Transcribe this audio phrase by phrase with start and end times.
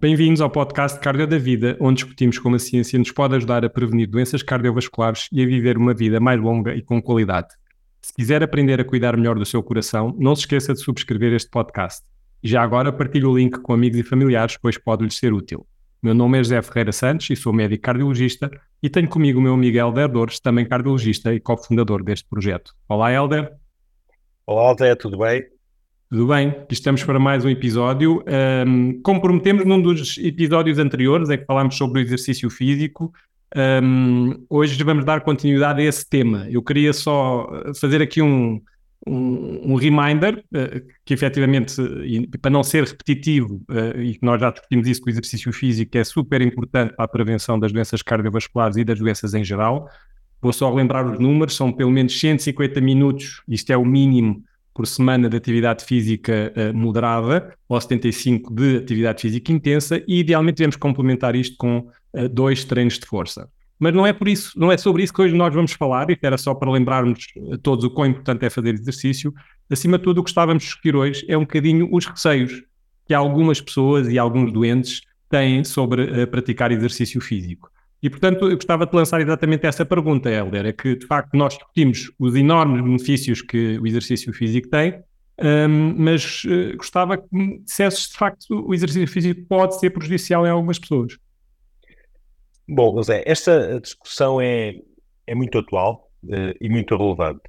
[0.00, 3.68] Bem-vindos ao podcast Cardio da Vida, onde discutimos como a ciência nos pode ajudar a
[3.68, 7.48] prevenir doenças cardiovasculares e a viver uma vida mais longa e com qualidade.
[8.00, 11.50] Se quiser aprender a cuidar melhor do seu coração, não se esqueça de subscrever este
[11.50, 12.02] podcast.
[12.42, 15.66] E já agora partilhe o link com amigos e familiares, pois pode-lhes ser útil.
[16.02, 18.50] Meu nome é José Ferreira Santos e sou médico cardiologista
[18.82, 22.72] e tenho comigo o meu amigo Helder Dores, também cardiologista e cofundador deste projeto.
[22.88, 23.52] Olá, Helder.
[24.46, 25.59] Olá, Zé, tudo bem?
[26.10, 28.24] Tudo bem, estamos para mais um episódio.
[28.66, 33.14] Um, como prometemos num dos episódios anteriores, é que falámos sobre o exercício físico.
[33.80, 36.48] Um, hoje vamos dar continuidade a esse tema.
[36.50, 37.48] Eu queria só
[37.80, 38.60] fazer aqui um,
[39.06, 41.76] um, um reminder uh, que efetivamente,
[42.42, 46.02] para não ser repetitivo, uh, e nós já discutimos isso, que o exercício físico é
[46.02, 49.88] super importante para a prevenção das doenças cardiovasculares e das doenças em geral.
[50.42, 54.42] Vou só lembrar os números, são pelo menos 150 minutos, isto é o mínimo
[54.74, 60.56] por semana de atividade física uh, moderada ou 75 de atividade física intensa e idealmente
[60.56, 63.48] devemos complementar isto com uh, dois treinos de força.
[63.78, 66.22] Mas não é por isso, não é sobre isso que hoje nós vamos falar, isto
[66.22, 69.32] era só para lembrarmos a todos o quão importante é fazer exercício.
[69.70, 72.62] Acima de tudo, o que estávamos a discutir hoje é um bocadinho os receios
[73.06, 77.70] que algumas pessoas e alguns doentes têm sobre uh, praticar exercício físico.
[78.02, 81.54] E, portanto, eu gostava de lançar exatamente essa pergunta, Helder, é que, de facto, nós
[81.54, 85.02] discutimos os enormes benefícios que o exercício físico tem,
[85.42, 90.46] um, mas uh, gostava que me dissesses, de facto, o exercício físico pode ser prejudicial
[90.46, 91.18] em algumas pessoas.
[92.68, 94.76] Bom, José, esta discussão é,
[95.26, 97.42] é muito atual uh, e muito relevante.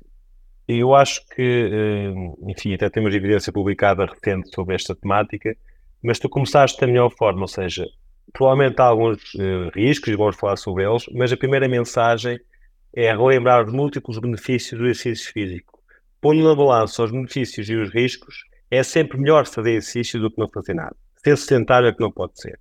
[0.67, 5.55] Eu acho que, uh, enfim, até temos evidência publicada recente sobre esta temática,
[6.01, 7.85] mas tu começaste da melhor forma, ou seja,
[8.33, 12.39] provavelmente há alguns uh, riscos e vamos falar sobre eles, mas a primeira mensagem
[12.93, 15.79] é relembrar os múltiplos benefícios do exercício físico.
[16.19, 20.39] Pondo na balança os benefícios e os riscos, é sempre melhor fazer exercício do que
[20.39, 20.95] não fazer nada.
[21.23, 22.59] Ser sedentário é que não pode ser.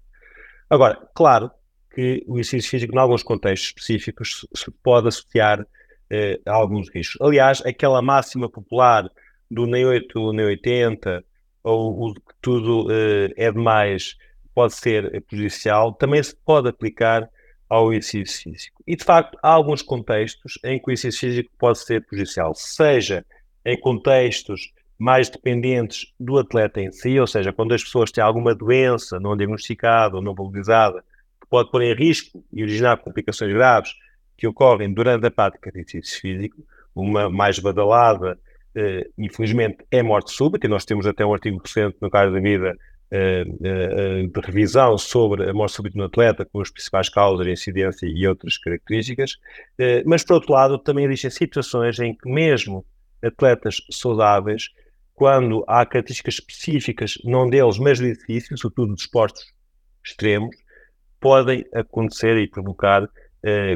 [0.68, 1.50] Agora, claro
[1.94, 5.66] que o exercício físico, em alguns contextos específicos, se pode associar uh,
[6.46, 7.20] a alguns riscos.
[7.20, 9.08] Aliás, aquela máxima popular
[9.50, 11.24] do nem 8 nem 80,
[11.62, 14.16] ou o que tudo uh, é demais
[14.60, 17.26] pode ser prejudicial, também se pode aplicar
[17.66, 18.82] ao exercício físico.
[18.86, 23.24] E, de facto, há alguns contextos em que o exercício físico pode ser prejudicial, seja
[23.64, 28.54] em contextos mais dependentes do atleta em si, ou seja, quando as pessoas têm alguma
[28.54, 31.02] doença não diagnosticada ou não valorizada,
[31.40, 33.94] que pode pôr em risco e originar complicações graves
[34.36, 36.62] que ocorrem durante a prática de exercício físico,
[36.94, 38.38] uma mais badalada,
[38.74, 42.40] eh, infelizmente, é morte súbita, e nós temos até um artigo recente no Caso da
[42.40, 42.76] Vida
[43.10, 48.56] de revisão sobre a morte súbita no atleta, com as principais causas, incidência e outras
[48.56, 49.36] características,
[49.78, 52.86] eh, mas por outro lado também existem situações em que mesmo
[53.20, 54.68] atletas saudáveis,
[55.12, 59.44] quando há características específicas, não deles, mas de exercício, sobretudo de esportes
[60.06, 60.56] extremos,
[61.18, 63.06] podem acontecer e provocar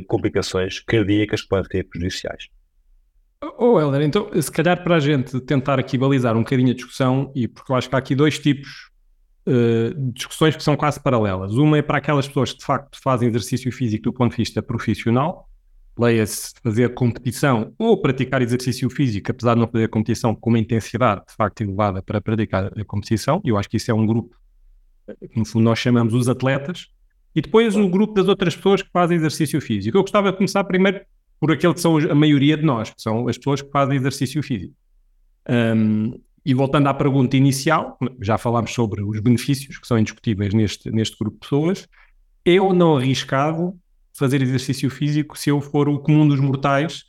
[0.06, 2.48] complicações cardíacas que podem ser prejudiciais.
[3.58, 7.30] Oh, Helder, então, se calhar para a gente tentar aqui balizar um bocadinho a discussão,
[7.34, 8.94] e porque eu acho que há aqui dois tipos
[9.47, 11.55] uh, discussões que são quase paralelas.
[11.55, 14.62] Uma é para aquelas pessoas que de facto fazem exercício físico do ponto de vista
[14.62, 15.49] profissional,
[15.99, 21.22] leia-se fazer competição ou praticar exercício físico, apesar de não fazer competição com uma intensidade
[21.28, 23.41] de facto elevada para praticar a competição.
[23.44, 24.37] Eu acho que isso é um grupo
[25.31, 26.88] que no fundo nós chamamos os atletas.
[27.34, 29.97] E depois o grupo das outras pessoas que fazem exercício físico.
[29.97, 31.00] Eu gostava de começar primeiro
[31.41, 34.43] por aquele que são a maioria de nós, que são as pessoas que fazem exercício
[34.43, 34.72] físico.
[35.49, 40.91] Um, e voltando à pergunta inicial, já falámos sobre os benefícios que são indiscutíveis neste,
[40.91, 41.88] neste grupo de pessoas.
[42.44, 43.75] É ou não arriscado
[44.12, 47.05] fazer exercício físico se eu for o comum dos mortais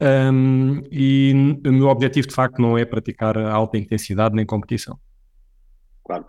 [0.00, 4.98] um, e o meu objetivo de facto não é praticar alta intensidade nem competição?
[6.04, 6.24] Claro,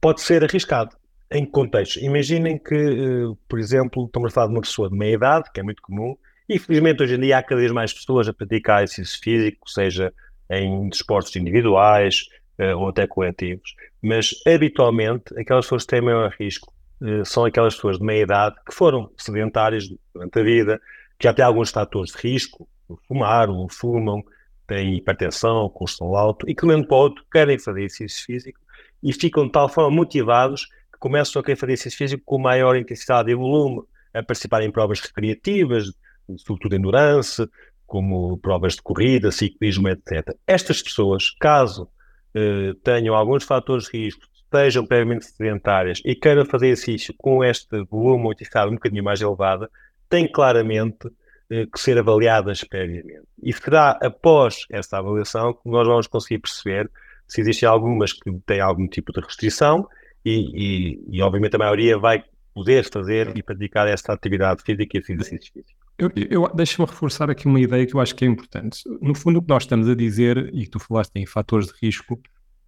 [0.00, 0.96] pode ser arriscado
[1.30, 2.00] em contextos.
[2.02, 5.60] Imaginem que, eh, por exemplo, estamos a falar de uma pessoa de meia idade, que
[5.60, 6.16] é muito comum,
[6.48, 10.14] e felizmente hoje em dia há cada vez mais pessoas a praticar exercício físico, seja
[10.50, 12.28] em desportos individuais
[12.58, 16.72] uh, ou até coletivos, mas habitualmente aquelas pessoas que têm maior risco
[17.02, 20.80] uh, são aquelas pessoas de meia idade que foram sedentárias durante a vida,
[21.18, 22.68] que já têm alguns fatores de risco,
[23.06, 24.24] fumaram, fumam,
[24.66, 28.60] têm hipertensão, colesterol alto e que, um para o outro, querem fazer exercício físico
[29.02, 32.76] e ficam de tal forma motivados que começam a querer fazer exercício físico com maior
[32.76, 35.92] intensidade e volume, a participar em provas recreativas,
[36.38, 37.48] sobretudo endurance,
[37.88, 40.36] como provas de corrida, ciclismo, etc.
[40.46, 41.88] Estas pessoas, caso
[42.34, 47.82] eh, tenham alguns fatores de risco, estejam previamente sedentárias e queiram fazer exercício com este
[47.84, 49.70] volume ou intensidade um bocadinho mais elevada,
[50.08, 51.08] têm claramente
[51.50, 53.26] eh, que ser avaliadas previamente.
[53.42, 56.90] E será após essa avaliação que nós vamos conseguir perceber
[57.26, 59.88] se existem algumas que têm algum tipo de restrição
[60.22, 65.00] e, e, e obviamente a maioria vai poder fazer e praticar esta atividade física e
[65.00, 65.77] exercício físico.
[65.98, 68.82] Eu, eu Deixa-me reforçar aqui uma ideia que eu acho que é importante.
[69.02, 71.74] No fundo, o que nós estamos a dizer, e que tu falaste em fatores de
[71.82, 72.20] risco,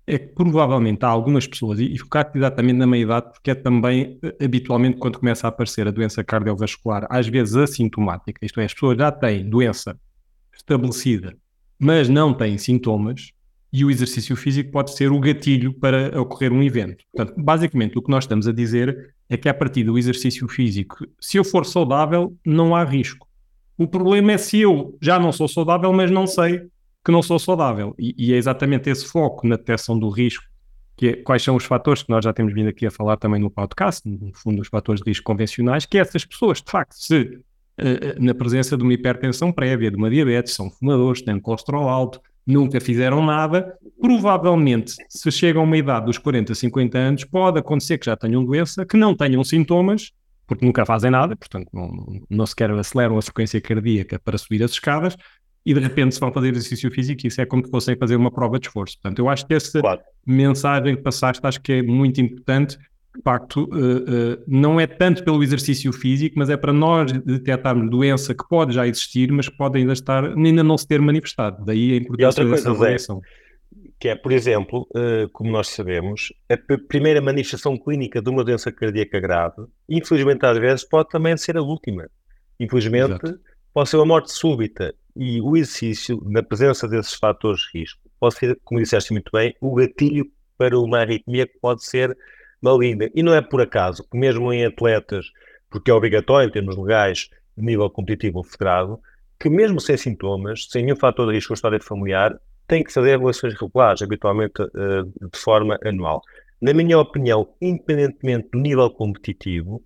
[0.07, 4.19] é que provavelmente há algumas pessoas, e, e focar exatamente na meia-idade, porque é também
[4.23, 8.75] eh, habitualmente quando começa a aparecer a doença cardiovascular, às vezes assintomática, isto é, as
[8.75, 9.97] pessoas já têm doença
[10.53, 11.37] estabelecida,
[11.79, 13.31] mas não têm sintomas,
[13.73, 17.05] e o exercício físico pode ser o gatilho para ocorrer um evento.
[17.15, 21.07] Portanto, basicamente, o que nós estamos a dizer é que a partir do exercício físico,
[21.21, 23.29] se eu for saudável, não há risco.
[23.79, 26.63] O problema é se eu já não sou saudável, mas não sei
[27.05, 27.95] que não sou saudável.
[27.99, 30.45] E, e é exatamente esse foco na detecção do risco,
[30.97, 33.41] que é, quais são os fatores que nós já temos vindo aqui a falar também
[33.41, 37.23] no podcast, no fundo, os fatores de risco convencionais, que essas pessoas, de facto, se
[37.23, 37.41] uh,
[38.23, 42.21] na presença de uma hipertensão prévia, de uma diabetes, são fumadores, têm colesterol alto,
[42.51, 47.99] nunca fizeram nada, provavelmente, se chegam a uma idade dos 40, 50 anos, pode acontecer
[47.99, 50.13] que já tenham doença, que não tenham sintomas,
[50.47, 51.91] porque nunca fazem nada, portanto, não,
[52.29, 55.17] não sequer aceleram a frequência cardíaca para subir as escadas,
[55.65, 58.31] e de repente se vão fazer exercício físico, isso é como se fossem fazer uma
[58.31, 58.97] prova de esforço.
[59.01, 60.01] Portanto, eu acho que essa claro.
[60.27, 62.79] mensagem que passaste acho que é muito importante.
[63.17, 67.91] De facto, uh, uh, não é tanto pelo exercício físico, mas é para nós detectarmos
[67.91, 71.65] doença que pode já existir, mas que pode ainda estar, ainda não se ter manifestado.
[71.65, 73.21] Daí a importância dessa avaliação.
[73.99, 76.57] Que é, por exemplo, uh, como nós sabemos, a
[76.89, 81.63] primeira manifestação clínica de uma doença cardíaca grave, infelizmente às vezes pode também ser a
[81.63, 82.09] última.
[82.59, 83.41] Infelizmente, Exato.
[83.75, 88.37] pode ser uma morte súbita e o exercício, na presença desses fatores de risco, pode
[88.37, 90.27] ser, como disseste muito bem, o gatilho
[90.57, 92.17] para uma arritmia que pode ser
[92.61, 93.09] maligna.
[93.15, 95.27] E não é por acaso que, mesmo em atletas,
[95.71, 99.01] porque é obrigatório em termos legais, de nível competitivo ou federado,
[99.39, 103.15] que mesmo sem sintomas, sem nenhum fator de risco ou história familiar, tem que fazer
[103.15, 106.23] avaliações regulares, habitualmente uh, de forma anual.
[106.61, 109.83] Na minha opinião, independentemente do nível competitivo,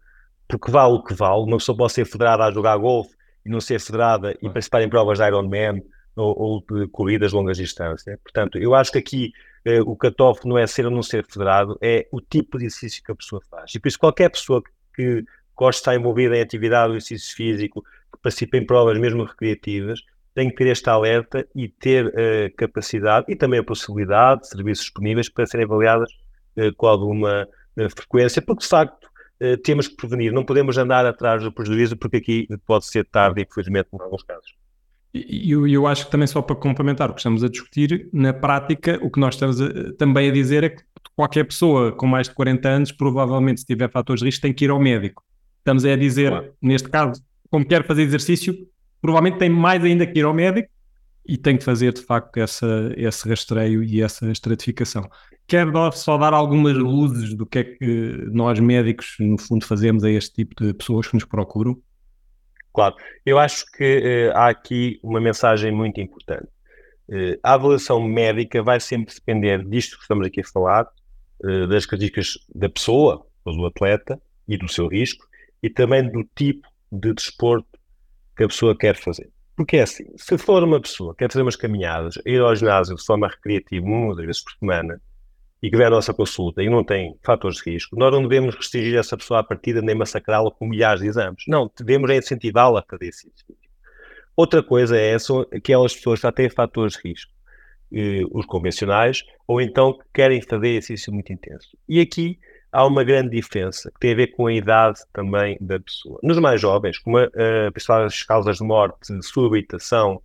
[0.49, 3.15] porque vale o que vale, uma pessoa pode ser federada a jogar golfe
[3.47, 5.83] e não ser federada e participar em provas de Ironman
[6.17, 8.19] ou, ou de corridas de longas distâncias.
[8.23, 9.33] Portanto, eu acho que aqui eh,
[9.87, 13.11] o cut-off não é ser ou não ser federado, é o tipo de exercício que
[13.11, 13.75] a pessoa faz.
[13.75, 14.63] E por isso qualquer pessoa
[14.95, 15.25] que,
[15.57, 20.01] gosta de estar envolvida em atividade ou exercício físico, que participa em provas mesmo recreativas,
[20.35, 24.85] tem que ter este alerta e ter uh, capacidade e também a possibilidade de serviços
[24.87, 26.13] disponíveis para serem avaliadas
[26.57, 29.09] uh, com alguma uh, frequência, porque de facto
[29.41, 33.43] eh, temos que prevenir, não podemos andar atrás do prejuízo, porque aqui pode ser tarde,
[33.43, 34.55] infelizmente, em alguns casos.
[35.15, 38.33] E eu, eu, acho que também só para complementar o que estamos a discutir, na
[38.33, 40.83] prática, o que nós estamos a, também a dizer é que
[41.15, 44.65] qualquer pessoa com mais de 40 anos, provavelmente, se tiver fatores de risco, tem que
[44.65, 45.23] ir ao médico.
[45.59, 46.53] Estamos a dizer, claro.
[46.61, 48.57] neste caso, como quer fazer exercício,
[49.01, 50.69] provavelmente tem mais ainda que ir ao médico
[51.25, 55.09] e tem que fazer, de facto, essa, esse rastreio e essa estratificação.
[55.47, 60.11] Quero só dar algumas luzes do que é que nós médicos, no fundo, fazemos a
[60.11, 61.79] este tipo de pessoas que nos procuram?
[62.75, 66.49] Claro, eu acho que uh, há aqui uma mensagem muito importante.
[67.09, 70.89] Uh, a avaliação médica vai sempre depender disto que estamos aqui a falar,
[71.45, 75.25] uh, das características da pessoa, do atleta e do seu risco,
[75.63, 77.79] e também do tipo de desporto
[78.37, 79.31] que a pessoa quer fazer.
[79.55, 82.97] Porque é assim, se for uma pessoa que quer fazer umas caminhadas, ir ao ginásio
[82.97, 85.01] de forma recreativa uma ou duas vezes por semana,
[85.65, 88.55] e que vem à nossa consulta e não tem fatores de risco, nós não devemos
[88.55, 91.45] restringir essa pessoa à partida nem massacrá-la com milhares de exames.
[91.49, 93.29] Não, devemos é incentivá-la a fazer isso.
[94.37, 97.33] Outra coisa é são aquelas pessoas que já têm fatores de risco,
[97.95, 101.69] eh, os convencionais, ou então que querem fazer exercício muito intenso.
[101.89, 102.39] E aqui
[102.71, 106.21] há uma grande diferença que tem a ver com a idade também da pessoa.
[106.23, 110.17] Nos mais jovens, como a, a principais causas de morte súbita são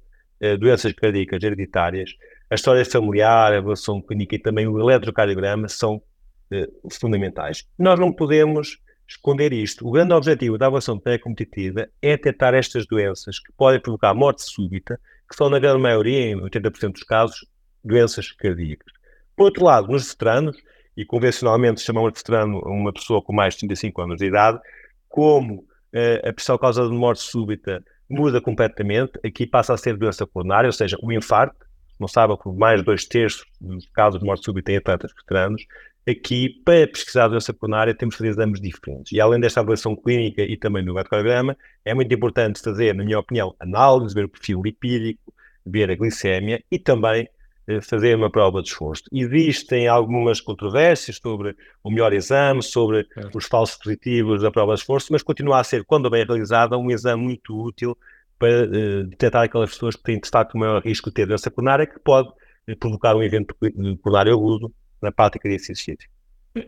[0.42, 2.10] uh, doenças cardíacas hereditárias,
[2.50, 7.68] a história familiar, a avaliação clínica e também o eletrocardiograma são uh, fundamentais.
[7.78, 9.88] Nós não podemos esconder isto.
[9.88, 15.00] O grande objetivo da avaliação pré-competitiva é detectar estas doenças que podem provocar morte súbita,
[15.30, 17.46] que são, na grande maioria, em 80% dos casos,
[17.84, 18.92] doenças cardíacas.
[19.36, 20.58] Por outro lado, nos veteranos,
[20.98, 24.60] e convencionalmente chamamos de veterano uma pessoa com mais de 35 anos de idade,
[25.08, 30.26] como uh, a principal causa de morte súbita muda completamente, aqui passa a ser doença
[30.26, 31.69] coronária, ou seja, o infarto,
[32.00, 35.66] não sabe por mais de dois terços dos casos de morte súbita em atletas veteranos,
[36.10, 39.12] aqui, para pesquisar a doença coronária, temos que fazer exames diferentes.
[39.12, 43.20] E além desta avaliação clínica e também no eletrocardiograma, é muito importante fazer, na minha
[43.20, 45.34] opinião, análise, ver o perfil lipídico,
[45.66, 47.28] ver a glicémia e também
[47.68, 49.04] eh, fazer uma prova de esforço.
[49.12, 55.12] Existem algumas controvérsias sobre o melhor exame, sobre os falsos positivos da prova de esforço,
[55.12, 57.96] mas continua a ser, quando bem realizada, um exame muito útil
[58.40, 61.86] para uh, detectar aquelas pessoas que têm de o maior risco de ter doença coronária,
[61.86, 63.56] que pode uh, provocar um evento
[64.02, 65.98] coronário agudo na prática de exercício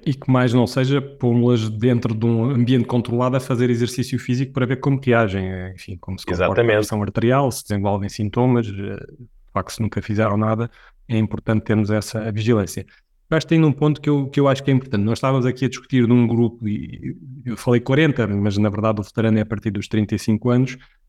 [0.06, 4.54] E que mais não seja pô-las dentro de um ambiente controlado a fazer exercício físico
[4.54, 8.72] para ver como reagem, enfim, como se comporta a pressão arterial, se desenvolvem sintomas, eh,
[8.72, 10.70] de facto se nunca fizeram nada,
[11.08, 12.86] é importante termos essa vigilância.
[13.30, 15.04] Que tem um ponto que eu, que eu acho que é importante.
[15.04, 19.04] Nós estávamos aqui a discutir num grupo, e eu falei 40, mas na verdade o
[19.04, 21.01] veterano é a partir dos 35 anos, eh,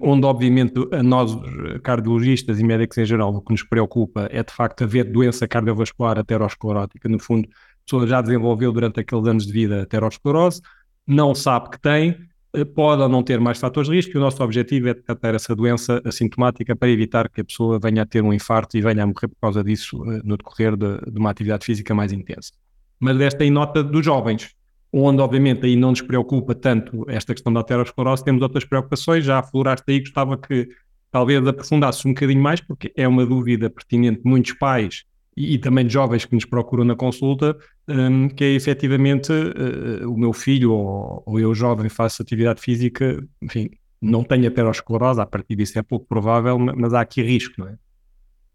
[0.00, 1.36] onde obviamente a nós,
[1.82, 6.18] cardiologistas e médicos em geral, o que nos preocupa é de facto haver doença cardiovascular
[6.18, 7.08] aterosclerótica.
[7.08, 10.62] No fundo, a pessoa já desenvolveu durante aqueles anos de vida aterosclerose,
[11.06, 12.16] não sabe que tem,
[12.54, 15.34] eh, pode ou não ter mais fatores de risco, e o nosso objetivo é tratar
[15.34, 19.02] essa doença assintomática para evitar que a pessoa venha a ter um infarto e venha
[19.02, 22.52] a morrer por causa disso eh, no decorrer de, de uma atividade física mais intensa.
[23.00, 24.54] Mas esta em nota dos jovens,
[24.92, 29.38] onde obviamente aí não nos preocupa tanto esta questão da aterosclerose, temos outras preocupações, já
[29.38, 30.68] afloraste aí, gostava que
[31.10, 35.04] talvez aprofundasses um bocadinho mais, porque é uma dúvida pertinente de muitos pais
[35.36, 40.10] e, e também de jovens que nos procuram na consulta, um, que é efetivamente uh,
[40.10, 45.26] o meu filho ou, ou, eu jovem faço atividade física, enfim, não tenho aterosclerose, a
[45.26, 47.74] partir disso é pouco provável, mas há aqui risco, não é?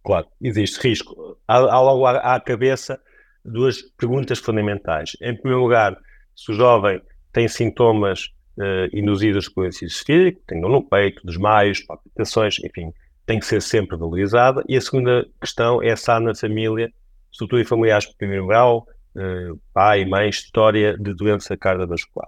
[0.04, 1.38] Claro, existe risco.
[1.48, 3.00] Há, logo à, à cabeça
[3.44, 5.12] duas perguntas fundamentais.
[5.22, 5.98] Em primeiro lugar,
[6.36, 12.58] se o jovem tem sintomas uh, induzidos com exercício físico, dor no peito, desmaios, palpitações,
[12.63, 12.92] enfim,
[13.25, 14.63] tem que ser sempre valorizada.
[14.68, 16.92] E a segunda questão é se há na família,
[17.32, 22.28] estrutura familiares de primeiro grau, uh, pai, mãe, história de doença cardiovascular.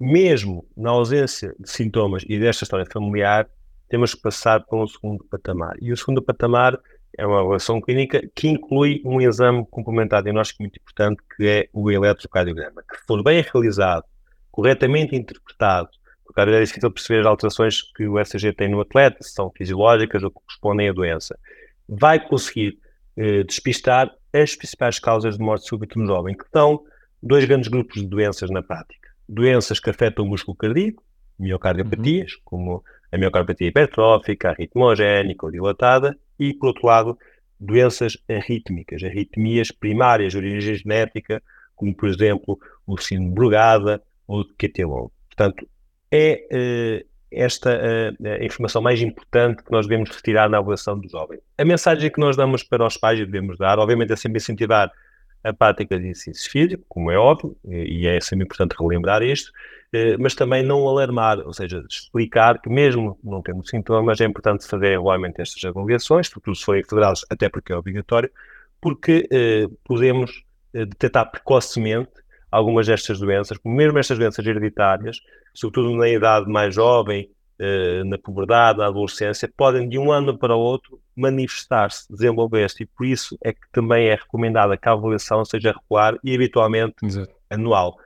[0.00, 3.48] Mesmo na ausência de sintomas e desta história familiar,
[3.88, 5.74] temos que passar para um segundo patamar.
[5.80, 6.78] E o segundo patamar
[7.16, 11.90] é uma avaliação clínica que inclui um exame complementar diagnóstico muito importante, que é o
[11.90, 14.04] eletrocardiograma, que for bem realizado,
[14.50, 15.88] corretamente interpretado,
[16.24, 19.30] porque às vezes é difícil perceber as alterações que o ECG tem no atleta, se
[19.30, 21.38] são fisiológicas ou correspondem à doença,
[21.88, 22.78] vai conseguir
[23.16, 26.84] eh, despistar as principais causas de morte súbita no jovem, que são
[27.22, 29.08] dois grandes grupos de doenças na prática.
[29.28, 31.02] Doenças que afetam o músculo cardíaco,
[31.38, 32.40] miocardiopatias, uhum.
[32.44, 37.18] como a miocardiopatia hipertrófica, arritmogénica ou dilatada, e, por outro lado,
[37.58, 41.42] doenças arrítmicas, arritmias primárias de origem genética,
[41.74, 45.10] como, por exemplo, o síndrome Brugada ou de QT-LON.
[45.28, 45.68] Portanto,
[46.10, 51.08] é uh, esta uh, a informação mais importante que nós devemos retirar na avaliação do
[51.08, 51.38] jovem.
[51.56, 54.90] A mensagem que nós damos para os pais e devemos dar, obviamente, é sempre incentivar
[55.44, 59.52] a prática de exercício físico, como é óbvio, e é sempre importante relembrar isto,
[60.18, 64.90] mas também não alarmar, ou seja, explicar que mesmo não tendo sintomas é importante fazer
[64.90, 68.30] regularmente estas avaliações, porque se forem federados, até porque é obrigatório,
[68.80, 72.10] porque eh, podemos eh, detectar precocemente
[72.50, 75.18] algumas destas doenças, mesmo estas doenças hereditárias,
[75.54, 80.54] sobretudo na idade mais jovem, eh, na puberdade, na adolescência, podem de um ano para
[80.54, 85.44] o outro manifestar-se, desenvolver-se, e por isso é que também é recomendada que a avaliação
[85.44, 87.34] seja regular e habitualmente Exato.
[87.50, 87.98] anual.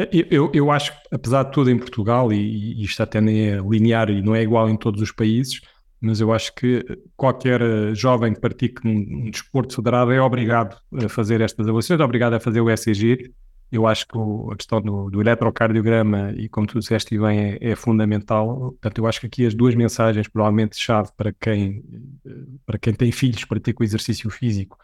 [0.00, 3.50] É, eu, eu acho que, apesar de tudo em Portugal, e, e isto até nem
[3.50, 5.60] é linear e não é igual em todos os países,
[6.00, 6.82] mas eu acho que
[7.14, 12.00] qualquer eh, jovem que pratique um, um desporto federado é obrigado a fazer estas avaliações,
[12.00, 13.30] é obrigado a fazer o ECG.
[13.70, 17.58] Eu acho que o, a questão do, do, eletrocardiograma, e como tu disseste bem, é,
[17.72, 18.70] é, fundamental.
[18.72, 21.84] Portanto, eu acho que aqui as duas mensagens, provavelmente chave para quem,
[22.26, 22.30] eh,
[22.64, 24.78] para quem tem filhos, pratica o exercício físico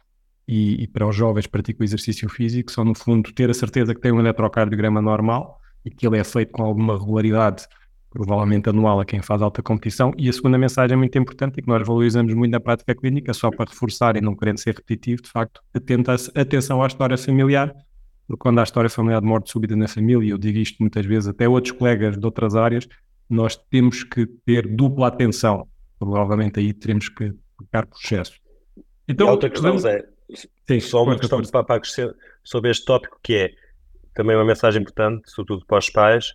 [0.48, 3.94] e, e, para os jovens que praticam exercício físico são, no fundo, ter a certeza
[3.94, 7.66] que tem um eletrocardiograma normal e que ele é feito com alguma regularidade,
[8.10, 10.12] provavelmente anual, a quem faz alta competição.
[10.16, 13.34] E a segunda mensagem é muito importante e que nós valorizamos muito na prática clínica,
[13.34, 17.74] só para reforçar e não querendo ser repetitivo, de facto, atenta atenção à história familiar,
[18.26, 21.28] porque quando há história familiar de morte súbita na família, eu digo isto muitas vezes,
[21.28, 22.88] até outros colegas de outras áreas,
[23.28, 25.66] nós temos que ter dupla atenção.
[25.98, 28.34] Provavelmente aí teremos que ficar por excesso.
[29.08, 29.82] Então, e outra questão, vamos...
[29.82, 33.50] Zé, Sim, só uma questão para, para acrescer sobre este tópico que é
[34.14, 36.34] também uma mensagem importante, sobretudo para os pais,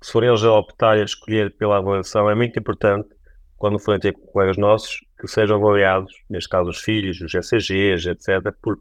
[0.00, 3.08] se forem eles a optar a escolher pela avaliação, é muito importante,
[3.56, 8.54] quando forem ter colegas nossos, que sejam avaliados, neste caso os filhos, os ECGs, etc.,
[8.62, 8.78] por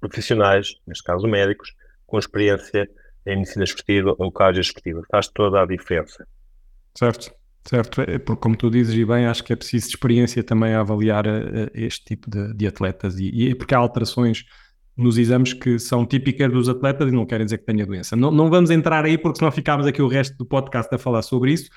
[0.00, 1.74] profissionais, neste caso médicos,
[2.06, 2.88] com experiência
[3.26, 5.02] em medicina esportiva ou cardio esportiva.
[5.10, 6.26] Faz toda a diferença.
[6.94, 7.35] Certo.
[7.66, 10.80] Certo, é, porque como tu dizes e bem, acho que é preciso experiência também a
[10.80, 14.44] avaliar a, a este tipo de, de atletas e, e, é porque há alterações
[14.96, 18.16] nos exames que são típicas dos atletas e não querem dizer que tenha doença.
[18.16, 21.22] Não, não vamos entrar aí porque senão ficámos aqui o resto do podcast a falar
[21.22, 21.68] sobre isso.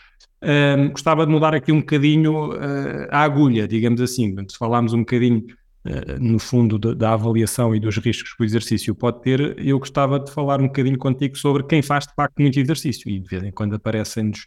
[0.42, 4.34] Um, gostava de mudar aqui um bocadinho uh, a agulha, digamos assim.
[4.48, 5.40] Se falarmos um bocadinho
[5.86, 9.78] uh, no fundo de, da avaliação e dos riscos que o exercício pode ter, eu
[9.80, 13.28] gostava de falar um bocadinho contigo sobre quem faz de facto muito exercício e de
[13.28, 14.46] vez em quando aparecem-nos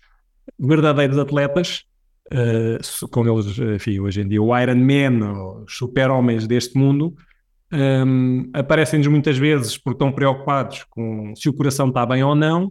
[0.58, 1.84] verdadeiros atletas,
[2.32, 7.14] uh, como eles, enfim, hoje em dia, o Iron Man, os super-homens deste mundo,
[7.74, 12.66] Um, Aparecem-nos muitas vezes porque estão preocupados com se o coração está bem ou não.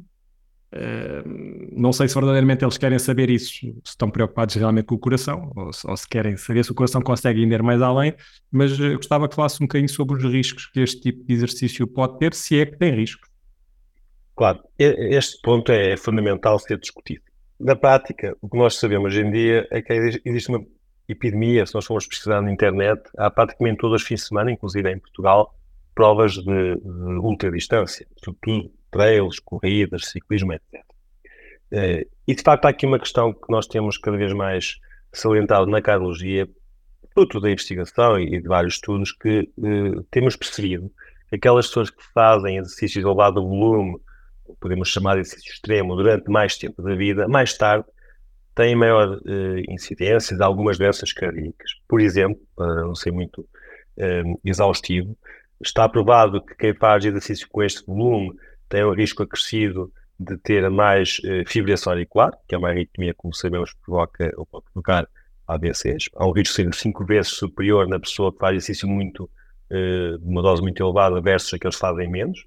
[0.73, 4.99] Uh, não sei se verdadeiramente eles querem saber isso, se estão preocupados realmente com o
[4.99, 8.13] coração, ou se, ou se querem saber se o coração consegue ir mais além,
[8.51, 11.87] mas uh, gostava que falasse um bocadinho sobre os riscos que este tipo de exercício
[11.87, 13.27] pode ter, se é que tem riscos.
[14.35, 17.23] Claro, este ponto é fundamental ser discutido.
[17.63, 19.93] Na prática, o que nós sabemos hoje em dia é que
[20.25, 20.65] existe uma
[21.07, 24.91] epidemia, se nós formos pesquisar na internet, há praticamente todos os fins de semana, inclusive
[24.91, 25.53] em Portugal,
[25.93, 30.83] provas de, de ultradistância, sobretudo trails, corridas, ciclismo, etc.
[31.71, 34.77] Eh, e de facto há aqui uma questão que nós temos cada vez mais
[35.13, 36.49] salientado na cardiologia,
[37.13, 40.91] fruto da investigação e de vários estudos, que eh, temos percebido
[41.29, 43.99] que aquelas pessoas que fazem exercícios de elevado volume,
[44.59, 47.85] podemos chamar de exercício extremo, durante mais tempo da vida, mais tarde
[48.55, 51.71] têm maior uh, incidência de algumas doenças cardíacas.
[51.87, 55.17] Por exemplo, para não ser muito uh, exaustivo,
[55.61, 58.33] está provado que quem faz exercício com este volume
[58.67, 63.33] tem um risco acrescido de ter mais uh, fibrilação auricular, que é uma arritmia, como
[63.33, 65.07] sabemos, provoca ou pode provocar
[65.47, 66.09] AVCs.
[66.15, 69.29] Há um risco de ser cinco vezes superior na pessoa que faz exercício muito,
[69.69, 72.45] de uma dose muito elevada versus aqueles que fazem menos.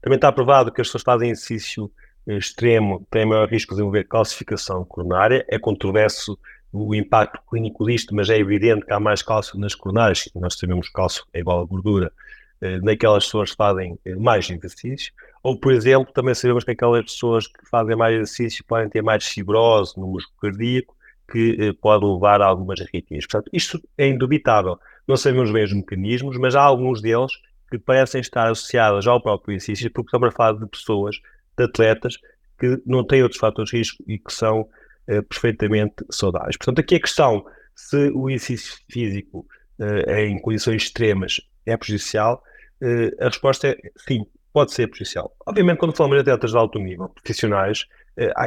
[0.00, 1.90] Também está provado que as pessoas que fazem exercício
[2.26, 5.44] extremo têm maior risco de desenvolver calcificação coronária.
[5.48, 6.38] É controverso
[6.72, 10.28] o impacto clínico disto, mas é evidente que há mais cálcio nas coronárias.
[10.34, 12.12] Nós sabemos que cálcio é igual a gordura
[12.60, 15.12] eh, naquelas pessoas que fazem eh, mais exercício.
[15.42, 19.24] Ou, por exemplo, também sabemos que aquelas pessoas que fazem mais exercício podem ter mais
[19.26, 20.96] fibrose no músculo cardíaco,
[21.30, 23.26] que eh, pode levar a algumas arritmias.
[23.26, 24.78] Portanto, isto é indubitável.
[25.06, 27.32] Não sabemos bem os mecanismos, mas há alguns deles
[27.70, 31.16] que parecem estar associados ao próprio exercício, porque estamos a falar de pessoas
[31.56, 32.16] de atletas
[32.58, 36.56] que não têm outros fatores de risco e que são uh, perfeitamente saudáveis.
[36.56, 37.44] Portanto, aqui a questão
[37.74, 39.46] se o exercício físico
[39.78, 42.42] uh, em condições extremas é prejudicial,
[42.82, 45.34] uh, a resposta é sim, pode ser prejudicial.
[45.46, 47.84] Obviamente, quando falamos de atletas de alto nível, profissionais,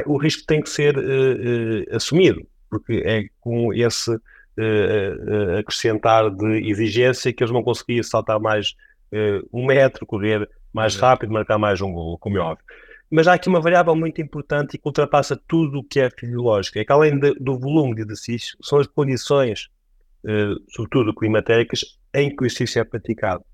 [0.06, 0.96] o risco tem que ser
[1.92, 4.18] assumido, porque é com esse
[5.56, 8.74] acrescentar de exigência que eles vão conseguir saltar mais
[9.52, 12.64] um metro, correr mais rápido, marcar mais um gol, como é óbvio.
[13.10, 16.78] Mas há aqui uma variável muito importante e que ultrapassa tudo o que é fisiológico.
[16.78, 19.68] É que além de, do volume de exercício, são as condições,
[20.24, 23.44] eh, sobretudo climatéricas, em que o exercício é praticado.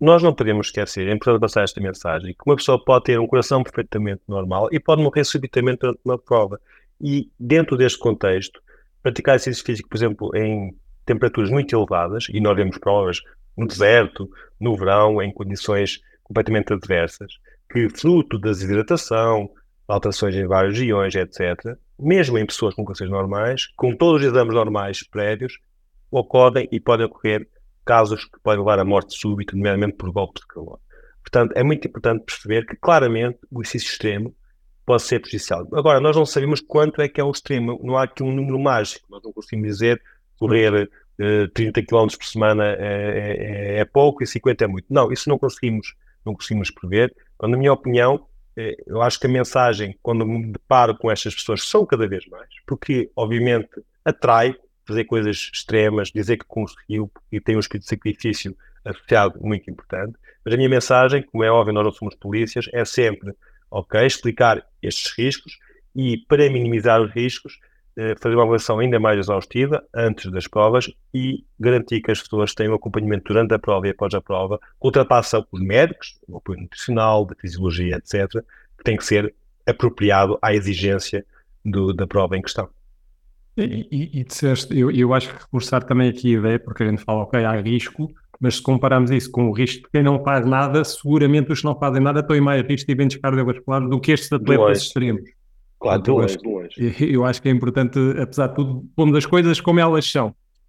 [0.00, 3.26] Nós não podemos esquecer, é importante passar esta mensagem, que uma pessoa pode ter um
[3.28, 6.60] coração perfeitamente normal e pode morrer subitamente durante uma prova.
[7.00, 8.60] E dentro deste contexto,
[9.00, 10.74] praticar exercício físico, por exemplo, em
[11.06, 13.20] temperaturas muito elevadas, e nós vemos provas
[13.56, 14.28] no deserto,
[14.60, 17.32] no verão, em condições completamente adversas,
[17.70, 19.50] que, fruto da desidratação,
[19.86, 24.54] alterações em vários iões, etc., mesmo em pessoas com cânceres normais, com todos os exames
[24.54, 25.58] normais prévios,
[26.10, 27.48] ocorrem e podem ocorrer
[27.84, 30.80] casos que podem levar à morte súbita, nomeadamente por golpe de calor.
[31.22, 34.34] Portanto, é muito importante perceber que, claramente, o exercício extremo
[34.84, 35.66] pode ser prejudicial.
[35.72, 38.58] Agora, nós não sabemos quanto é que é o extremo, não há aqui um número
[38.58, 40.00] mágico, nós não conseguimos dizer
[40.38, 40.90] correr
[41.54, 44.86] 30 km por semana é, é, é, pouco e 50 é muito.
[44.90, 47.14] Não, isso não conseguimos, não conseguimos prever.
[47.36, 51.34] Então, na minha opinião, eh, eu acho que a mensagem, quando me deparo com estas
[51.34, 53.68] pessoas, são cada vez mais, porque obviamente
[54.04, 54.54] atrai
[54.86, 60.14] fazer coisas extremas, dizer que conseguiu e tem um espírito de sacrifício associado muito importante,
[60.44, 63.32] mas a minha mensagem, como é óbvio, nós não somos polícias, é sempre,
[63.70, 65.58] ok, explicar estes riscos
[65.96, 67.64] e para minimizar os riscos, eh,
[68.18, 72.68] fazer uma avaliação ainda mais exaustiva antes das provas e garantir que as pessoas têm
[72.68, 77.24] um acompanhamento durante a prova e após a prova, ultrapassa os médicos, o apoio nutricional,
[77.24, 78.42] da fisiologia, etc.,
[78.76, 79.32] que tem que ser
[79.66, 81.24] apropriado à exigência
[81.64, 82.68] do, da prova em questão.
[83.56, 86.90] E, e, e disseste, eu, eu acho que reforçar também aqui a ideia, porque a
[86.90, 90.22] gente fala, ok, há risco, mas se compararmos isso com o risco de quem não
[90.24, 93.88] faz nada, seguramente os que não fazem nada estão em mais risco de eventos cardiovasculares
[93.88, 95.22] do que estes atletas extremos.
[95.84, 97.12] Claro, longe, de longe.
[97.12, 100.28] Eu acho que é importante, apesar de tudo, pomos as coisas como elas são.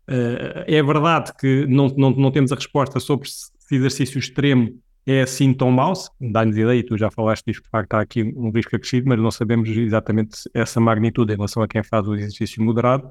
[0.10, 5.21] Uh, é verdade que não, não, não temos a resposta sobre se exercício extremo é
[5.21, 8.23] assim tão mau, dá-nos ideia, e tu já falaste disso, que de facto há aqui
[8.36, 12.15] um risco acrescido, mas não sabemos exatamente essa magnitude em relação a quem faz o
[12.15, 13.08] exercício moderado.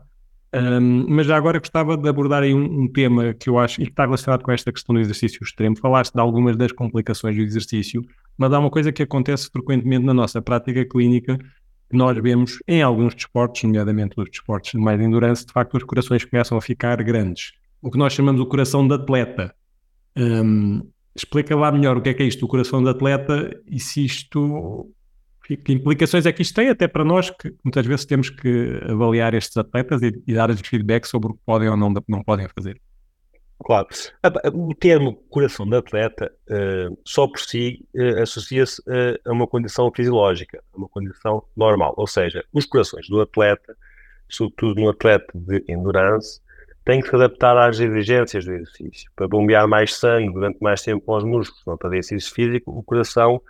[0.53, 3.87] Um, mas já agora gostava de abordar aí um, um, tema que eu acho e
[3.87, 5.77] que está relacionado com esta questão do exercício extremo.
[5.77, 8.03] Falaste de algumas das complicações do exercício,
[8.37, 11.39] mas há uma coisa que acontece frequentemente na nossa prática clínica
[11.97, 16.25] nós vemos em alguns desportos, nomeadamente os desportos de mais endurance, de facto os corações
[16.25, 17.53] começam a ficar grandes.
[17.83, 19.55] O que nós chamamos o coração de atleta.
[20.17, 20.83] Um,
[21.15, 24.05] explica lá melhor o que é que é isto, o coração de atleta, e se
[24.05, 24.91] isto.
[25.43, 29.35] Que implicações é que isto tem, até para nós, que muitas vezes temos que avaliar
[29.35, 32.81] estes atletas e, e dar-lhes feedback sobre o que podem ou não, não podem fazer.
[33.63, 33.87] Claro.
[34.53, 39.91] O termo coração de atleta, uh, só por si, uh, associa-se uh, a uma condição
[39.95, 41.95] fisiológica, a uma condição normal.
[41.97, 43.77] Ou seja, os corações do atleta,
[44.29, 46.41] sobretudo no atleta de endurance,
[46.85, 49.11] têm que se adaptar às exigências do exercício.
[49.17, 53.41] Para bombear mais sangue durante mais tempo aos músculos, não para exercício físico, o coração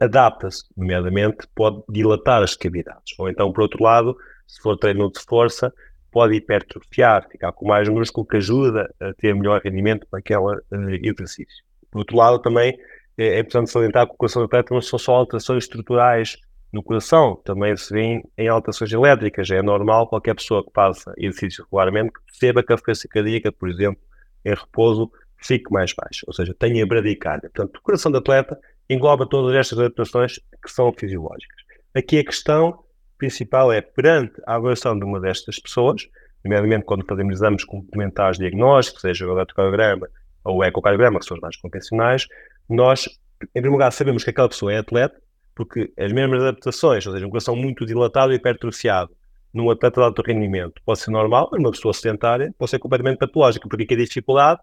[0.00, 3.18] adapta-se, nomeadamente pode dilatar as cavidades.
[3.18, 5.72] Ou então, por outro lado, se for treino de força,
[6.12, 10.62] pode hipertrofiar, ficar com mais músculo que ajuda a ter melhor rendimento para aquele uh,
[11.02, 11.64] exercício.
[11.90, 12.78] Por outro lado, também
[13.18, 16.36] é, é importante salientar que o coração do atleta não são só alterações estruturais
[16.72, 19.50] no coração, também se vê em alterações elétricas.
[19.50, 23.68] É normal qualquer pessoa que faça exercício regularmente que perceba que a frequência cardíaca, por
[23.68, 24.00] exemplo,
[24.44, 27.50] em repouso, fique mais baixa, ou seja, tenha bradicardia.
[27.50, 31.62] Portanto, o coração do atleta engloba todas estas adaptações que são fisiológicas.
[31.94, 32.82] Aqui a questão
[33.22, 36.08] principal é, perante a avaliação de uma destas pessoas,
[36.44, 40.08] nomeadamente quando fazemos exames complementares diagnósticos, seja o eletrocardiograma
[40.44, 42.26] ou o ecocardiograma, que são os mais convencionais,
[42.68, 43.06] nós,
[43.40, 45.22] em primeiro lugar, sabemos que aquela pessoa é atleta,
[45.54, 49.12] porque as mesmas adaptações, ou seja, um coração muito dilatado e hipertrofiado,
[49.54, 53.18] num atleta de alto rendimento pode ser normal, mas numa pessoa sedentária pode ser completamente
[53.18, 54.60] patológica, porque aqui a dificuldade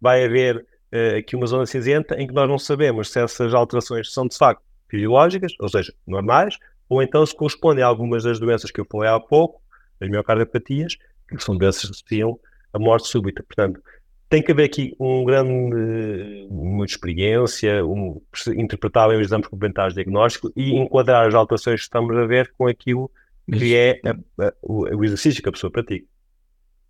[0.00, 4.12] vai haver uh, aqui uma zona cinzenta em que nós não sabemos se essas alterações
[4.12, 6.56] são de facto fisiológicas, ou seja, normais,
[6.88, 9.60] ou então se correspondem a algumas das doenças que eu falei há pouco,
[10.00, 10.96] as miocardiopatias,
[11.28, 12.38] que são doenças que associam
[12.72, 13.42] a morte súbita.
[13.42, 13.80] Portanto,
[14.28, 18.20] tem que haver aqui um grande, uma experiência, um,
[18.56, 22.52] interpretar bem os exames complementares de diagnóstico e enquadrar as alterações que estamos a ver
[22.56, 23.10] com aquilo
[23.52, 26.06] que é a, a, o, o, exercício que a pessoa pratica.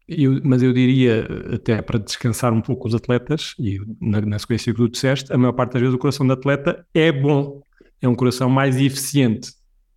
[0.08, 4.72] Eu, mas eu diria, até para descansar um pouco os atletas, e na, na sequência
[4.72, 7.60] que tu disseste, a maior parte das vezes o coração do atleta é bom,
[8.00, 9.50] é um coração mais eficiente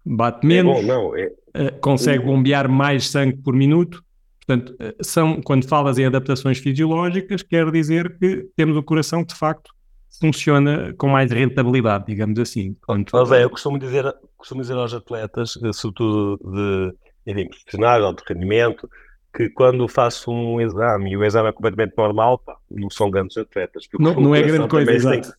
[0.10, 1.28] bate menos, é bom, não, é...
[1.28, 4.04] uh, consegue bombear mais sangue por minuto.
[4.46, 9.34] Portanto, uh, são, quando falas em adaptações fisiológicas, quer dizer que temos o coração que
[9.34, 9.72] de facto
[10.20, 12.76] funciona com mais rentabilidade, digamos assim.
[12.86, 13.16] Quanto...
[13.16, 14.04] Mas é, eu costumo dizer,
[14.36, 16.94] costumo dizer aos atletas, eh, sobretudo de
[17.32, 18.90] enfim, profissionais, de alto rendimento,
[19.36, 23.38] que quando faço um exame e o exame é completamente normal, pá, não são grandes
[23.38, 23.86] atletas.
[24.00, 25.32] Não, não é grande coisa, exato.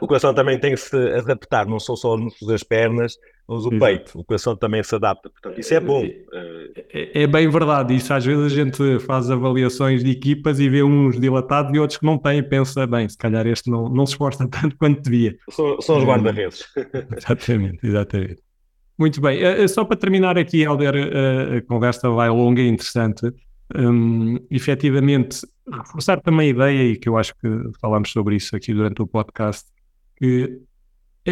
[0.00, 3.66] O coração também tem que se adaptar, não são só os músculos das pernas, mas
[3.66, 3.78] o Exato.
[3.78, 5.28] peito, o coração também se adapta.
[5.28, 6.02] Portanto, isso é bom.
[6.04, 7.94] É, é, é, bem verdade.
[7.94, 11.98] Isso às vezes a gente faz avaliações de equipas e vê uns dilatados e outros
[11.98, 12.42] que não têm.
[12.42, 15.36] Pensa, bem, se calhar este não, não se esforça tanto quanto devia.
[15.50, 16.64] São, são os guarda-redes.
[17.16, 18.42] exatamente, exatamente.
[18.98, 19.42] Muito bem.
[19.42, 23.30] Uh, só para terminar aqui, Helder, uh, a conversa vai longa e interessante.
[23.74, 27.48] Um, efetivamente, reforçar também a ideia, e que eu acho que
[27.80, 29.64] falámos sobre isso aqui durante o podcast,
[30.16, 30.60] que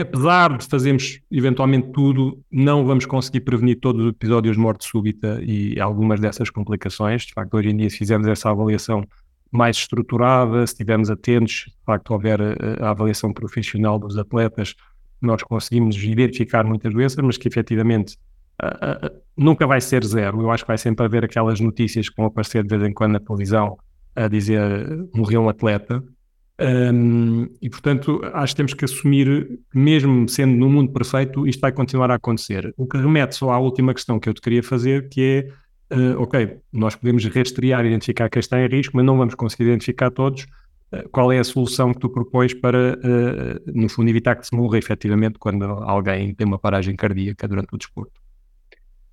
[0.01, 5.41] apesar de fazermos eventualmente tudo, não vamos conseguir prevenir todos os episódios de morte súbita
[5.43, 7.23] e algumas dessas complicações.
[7.23, 9.07] De facto, hoje em dia, se fizermos essa avaliação
[9.51, 14.75] mais estruturada, se estivermos atentos, de facto, houver a, a avaliação profissional dos atletas,
[15.21, 18.17] nós conseguimos identificar muitas doenças, mas que efetivamente
[18.63, 20.41] uh, uh, nunca vai ser zero.
[20.41, 23.13] Eu acho que vai sempre haver aquelas notícias que vão aparecer de vez em quando
[23.13, 23.77] na televisão
[24.17, 24.61] a dizer
[25.15, 26.03] morreu um atleta,
[26.63, 31.73] um, e, portanto, acho que temos que assumir, mesmo sendo no mundo perfeito, isto vai
[31.73, 32.73] continuar a acontecer.
[32.77, 35.49] O que remete só à última questão que eu te queria fazer, que
[35.91, 39.35] é, uh, ok, nós podemos rastrear e identificar quem está em risco, mas não vamos
[39.35, 40.45] conseguir identificar todos.
[40.93, 44.55] Uh, qual é a solução que tu propões para, uh, no fundo, evitar que se
[44.55, 48.21] morra efetivamente quando alguém tem uma paragem cardíaca durante o desporto?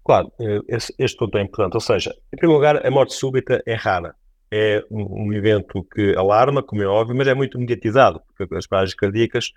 [0.03, 0.31] Claro,
[0.67, 1.73] este, este ponto é importante.
[1.73, 4.15] Ou seja, em primeiro lugar, a morte súbita é rara
[4.51, 8.65] é um, um, evento que alarma, como é óbvio, mas é muito mediatizado, porque as
[8.65, 9.53] paragens cardíacas,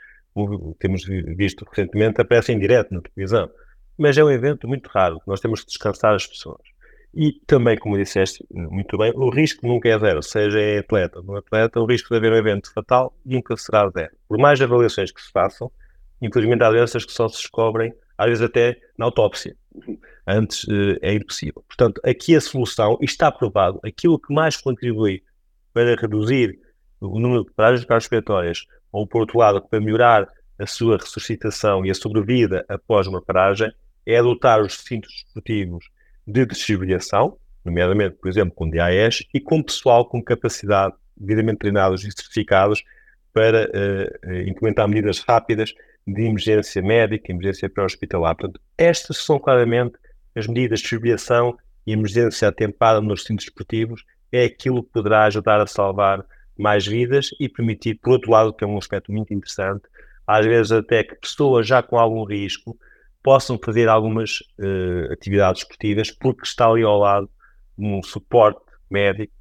[0.78, 3.50] temos visto recentemente, aparecem em direto na televisão.
[3.98, 6.60] Mas é um evento muito raro, nós temos que descansar as pessoas.
[7.14, 11.24] E também, como disseste muito bem, o risco nunca é zero, seja em atleta ou
[11.24, 14.12] não atleta, o risco de haver um evento fatal nunca será zero.
[14.26, 15.70] Por mais avaliações que se façam,
[16.22, 19.56] infelizmente há doenças que só se descobrem, às vezes até na autópsia
[20.26, 21.64] antes uh, é impossível.
[21.66, 25.22] Portanto, aqui a solução, e está provado, aquilo que mais contribui
[25.72, 26.58] para reduzir
[27.00, 31.90] o número de paragens cardiorrespiratórias, ou por outro lado, para melhorar a sua ressuscitação e
[31.90, 33.72] a sobrevida após uma paragem,
[34.06, 35.88] é adotar os recintos esportivos
[36.26, 42.12] de desfibrilação, nomeadamente, por exemplo, com DAES, e com pessoal com capacidade devidamente treinados e
[42.12, 42.82] certificados
[43.32, 45.74] para uh, implementar medidas rápidas
[46.06, 48.34] de emergência médica, emergência pré-hospitalar.
[48.36, 49.94] Portanto, estas são claramente
[50.34, 55.60] as medidas de desfibrilação e emergência atempada nos centros esportivos, é aquilo que poderá ajudar
[55.60, 56.24] a salvar
[56.56, 59.82] mais vidas e permitir, por outro lado, que é um aspecto muito interessante,
[60.26, 62.76] às vezes até que pessoas já com algum risco
[63.22, 67.30] possam fazer algumas uh, atividades esportivas porque está ali ao lado
[67.78, 68.60] um suporte
[68.90, 69.32] médico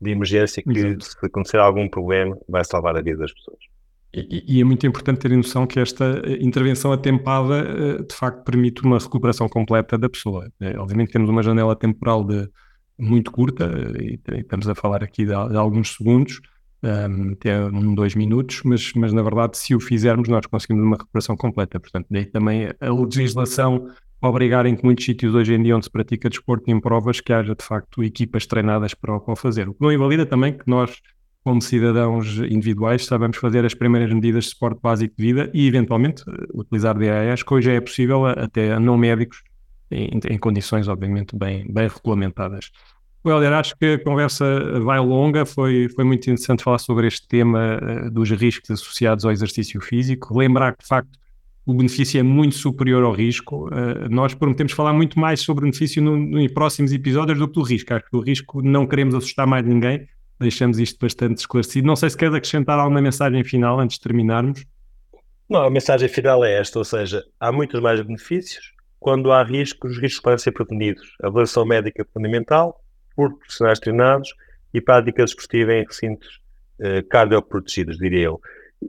[0.00, 1.04] de emergência que, Exato.
[1.04, 3.58] se acontecer algum problema, vai salvar a vida das pessoas.
[4.12, 8.42] E, e, é muito importante ter noção que esta eh, intervenção atempada eh, de facto
[8.42, 10.50] permite uma recuperação completa da pessoa.
[10.60, 12.48] É, obviamente temos uma janela temporal de,
[12.98, 16.40] muito curta, e, estamos a falar aqui de, de alguns segundos,
[16.82, 20.96] um, até um, dois minutos, mas, mas na verdade, se o fizermos, nós conseguimos uma
[20.96, 21.78] recuperação completa.
[21.78, 23.88] Portanto, daí também a legislação
[24.20, 27.32] obrigar em que muitos sítios hoje em dia onde se pratica desporto em provas que
[27.32, 29.68] haja de facto equipas treinadas para o fazer.
[29.68, 31.00] O que não invalida também que nós,
[31.48, 36.22] como cidadãos individuais, sabemos fazer as primeiras medidas de suporte básico de vida e eventualmente
[36.52, 39.42] utilizar DAEs, que hoje é possível até a não médicos
[39.90, 42.70] em, em condições obviamente bem, bem regulamentadas.
[43.24, 47.80] Helder, acho que a conversa vai longa, foi, foi muito interessante falar sobre este tema
[47.80, 50.36] uh, dos riscos associados ao exercício físico.
[50.36, 51.18] Lembrar que, de facto,
[51.64, 53.68] o benefício é muito superior ao risco.
[53.68, 57.48] Uh, nós prometemos falar muito mais sobre o benefício no, no, em próximos episódios do
[57.48, 57.94] que do risco.
[57.94, 60.06] Acho que o risco não queremos assustar mais ninguém,
[60.38, 61.86] deixamos isto bastante esclarecido.
[61.86, 64.64] Não sei se queres acrescentar alguma mensagem final antes de terminarmos.
[65.48, 68.72] Não, a mensagem final é esta, ou seja, há muitos mais benefícios.
[69.00, 71.16] Quando há riscos, os riscos podem ser prevenidos.
[71.22, 72.82] A avaliação médica fundamental,
[73.16, 74.34] por profissionais treinados
[74.74, 76.40] e prática desportiva em recintos
[76.80, 78.40] uh, cardioprotegidos, diria eu.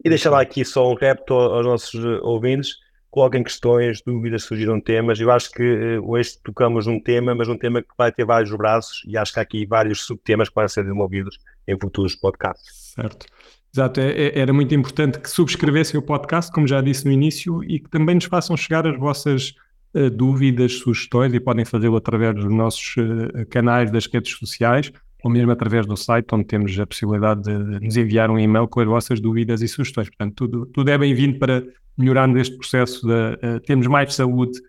[0.03, 2.75] E deixar lá aqui só um repto aos nossos eh, ouvintes,
[3.09, 5.19] coloquem questões, dúvidas, surgiram temas.
[5.19, 8.51] Eu acho que uh, hoje tocamos um tema, mas um tema que vai ter vários
[8.55, 12.93] braços e acho que há aqui vários subtemas que podem ser desenvolvidos em futuros podcasts.
[12.95, 13.25] Certo.
[13.73, 17.63] Exato, é, é, era muito importante que subscrevessem o podcast, como já disse no início,
[17.63, 19.53] e que também nos façam chegar as vossas
[19.93, 24.91] uh, dúvidas, sugestões e podem fazê-lo através dos nossos uh, canais das redes sociais
[25.23, 28.79] ou mesmo através do site, onde temos a possibilidade de nos enviar um e-mail com
[28.79, 30.07] as vossas dúvidas e sugestões.
[30.07, 31.63] Portanto, tudo, tudo é bem-vindo para
[31.99, 34.59] melhorar este processo de uh, termos mais saúde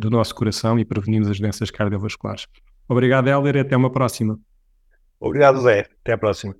[0.00, 2.46] do nosso coração e prevenirmos as doenças cardiovasculares.
[2.88, 4.38] Obrigado, Helder, e até uma próxima.
[5.20, 5.86] Obrigado, Zé.
[6.02, 6.54] Até a próxima.